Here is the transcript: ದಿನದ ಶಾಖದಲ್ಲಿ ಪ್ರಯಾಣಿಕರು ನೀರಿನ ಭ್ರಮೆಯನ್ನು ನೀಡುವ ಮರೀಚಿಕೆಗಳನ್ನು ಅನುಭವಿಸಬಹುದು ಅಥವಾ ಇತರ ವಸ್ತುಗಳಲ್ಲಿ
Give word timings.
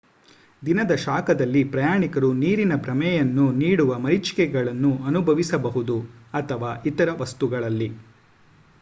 ದಿನದ 0.61 0.93
ಶಾಖದಲ್ಲಿ 1.03 1.61
ಪ್ರಯಾಣಿಕರು 1.65 2.29
ನೀರಿನ 2.35 2.75
ಭ್ರಮೆಯನ್ನು 2.77 3.45
ನೀಡುವ 3.59 3.99
ಮರೀಚಿಕೆಗಳನ್ನು 3.99 4.91
ಅನುಭವಿಸಬಹುದು 5.07 5.97
ಅಥವಾ 6.33 6.71
ಇತರ 6.91 7.11
ವಸ್ತುಗಳಲ್ಲಿ 7.19 7.89